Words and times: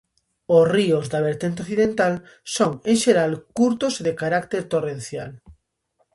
Os 0.57 0.63
ríos 0.75 1.05
da 1.13 1.19
vertente 1.29 1.63
occidental 1.65 2.13
son 2.55 2.71
en 2.91 2.97
xeral 3.03 3.31
curtos 3.57 3.93
e 3.97 4.01
de 4.07 4.13
carácter 4.21 4.61
torrencial. 4.73 5.31